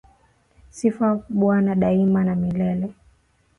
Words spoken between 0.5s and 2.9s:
Sifu bwana daima na milele